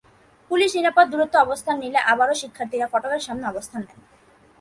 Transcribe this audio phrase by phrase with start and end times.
[0.51, 3.99] Police নিরাপদ দূরত্বে অবস্থান নিলে আবারও শিক্ষার্থীরা ফটকের সামনে অবস্থান নেন।